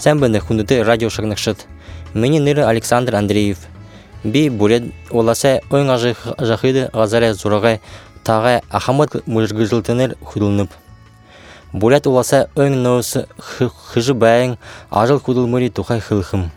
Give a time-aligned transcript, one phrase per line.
[0.00, 1.66] Сәмбіні хүндіті радио шагнықшыт.
[2.14, 3.58] Мені ныры Александр Андреев.
[4.24, 7.82] Би бурет оласа ойң ажақиды ғазаре зұрағай
[8.24, 10.70] тағай ахамад мұжғыжылтыныр худылынып.
[11.72, 14.56] Бурят оласа ойң носы хыжы бәйін
[14.88, 16.48] ажыл худылмыри тухай хылхым.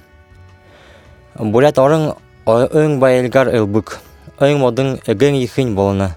[1.36, 2.14] Бурят орын
[2.48, 4.00] ойң байылгар ылбык.
[4.40, 6.14] Ойң модың эген ихин болына.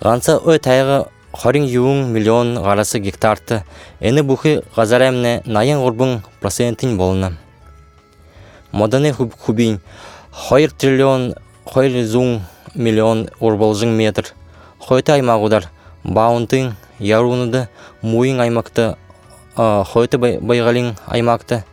[0.00, 1.04] Ғанса ой тайғы
[1.38, 3.62] хорин юун миллион ғарасы гектарты.
[4.00, 7.36] Эни бухи ғазаремне найын ғурбың процентин болына.
[8.72, 9.80] Моданы хубин
[10.38, 11.34] Хойр триллион,
[11.64, 12.42] хойр зун
[12.74, 14.28] миллион урбалжың метр.
[14.78, 15.66] Хойты аймағудар,
[16.04, 17.66] баунтың, яруныды,
[18.02, 18.94] муйын аймақты,
[19.56, 21.64] хойты байғалин аймақты,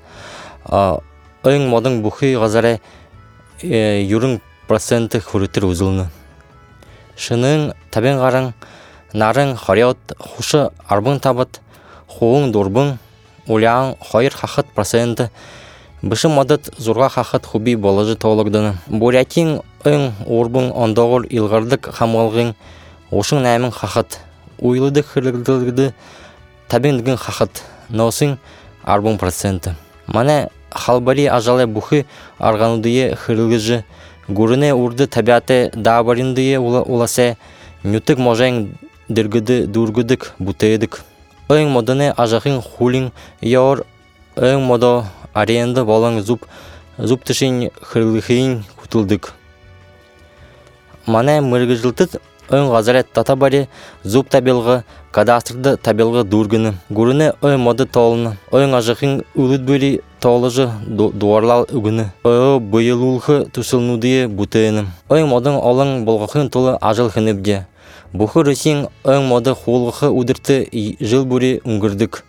[0.65, 2.79] өң модың бұхи ғазары
[3.61, 6.07] юрың проценті хүрітір үзіліні.
[7.15, 8.49] Шының табен ғарың,
[9.15, 11.61] нарың хариот, хушы арбың табыт,
[12.11, 12.97] хуың дұрбың,
[13.47, 15.31] уляң хойр хақыт проценті
[16.05, 18.75] Бышым мадат зурга хахат хуби болажы толыгданы.
[18.85, 22.51] Бурятин өң урбың ондоғыр илғардық хамалғын
[23.09, 24.19] ошың нәмін хахат.
[24.59, 25.95] Уйлыды хырылдылды
[26.69, 27.63] табендігін хахат.
[27.89, 28.37] Носың
[28.83, 29.73] арбың проценті.
[30.05, 32.05] Мана халбари ажалы бухы
[32.37, 33.83] арғанудые хырылгыжы.
[34.27, 37.35] Гурыне урды табиаты дабарындые уласе
[37.81, 38.67] нютык можаң
[39.09, 41.03] дыргыды дургыдык бутейдык.
[41.49, 43.85] Өң модыны ажақын хулин яор
[44.35, 46.45] өң модо аренда болан зуб
[46.97, 49.33] зуб тышин хырлыхин кутылдык.
[51.05, 53.67] Мана мыргыжылтыт өн газарет тата бари
[54.03, 56.73] зуб табелғы кадастрды табелғы дургыны.
[56.89, 58.37] Гурыны ой моды толны.
[58.51, 62.09] Ой ажықын үліт бөлі толыжы дуарлал үгіні.
[62.23, 64.87] Ой бұйылулхы тусылнудые бутыны.
[65.09, 67.11] Ой модың олың болғықын толы ажыл.
[68.15, 70.55] Бұхы рысин ой моды хулғықы удырты
[71.03, 72.21] жыл бүрі үңгірдік.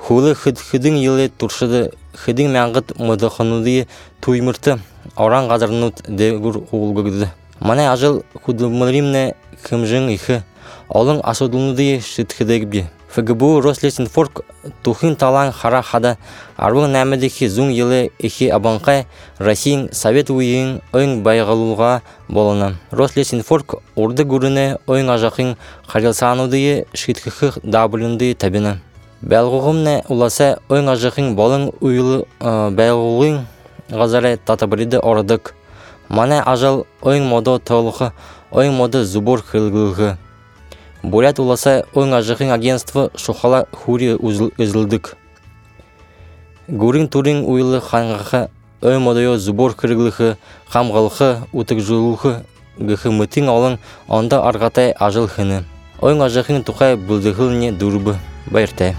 [0.00, 3.74] Хулы хыдың елі туршыды хыдың мәңгіт мыдықынуды
[4.24, 4.78] туймырты
[5.16, 7.28] оран ғазарнут дегур хулгыгды.
[7.60, 9.34] Мана ажыл худымыримне
[9.68, 10.40] кымжың ихы,
[10.88, 12.86] олың асудылнуды шытхыдегбе.
[13.08, 14.42] ФГБУ Рослесинфорк
[14.82, 16.16] тухын талан хара хада
[16.56, 19.06] арвың нәмедеки зун елы ихи абанқай
[19.38, 22.74] Россиян Совет уйын ойын байғалуға болына.
[22.90, 25.56] Рослесинфорк урды гүріне ойын ажақын
[25.88, 28.78] қарилсанудыйы шытхықы дабылынды табина.
[29.24, 33.40] Бәлғуғымне уласа ойын ажықын болың уйлы бәлғуғын
[33.90, 35.54] ғазары татабыриды орыдық.
[36.08, 38.12] Мана ажал ойын моды толықы,
[38.50, 40.16] ойын моды зубур хылгылғы.
[41.02, 45.16] Бурят уласа ойын ажықын агентство шухала хури үзілдік.
[46.68, 48.48] Гурин турин уйлы ханғақы
[48.82, 50.36] ойын модыйо зубур хыргылығы,
[50.72, 52.34] қамғылығы, утық жылығы,
[52.78, 55.64] гықы мүтін олың онда арғатай ажыл хыны.
[56.02, 58.18] Ажықын тұқай бұлдығыл не дұрбы,
[58.50, 58.94] байыртай.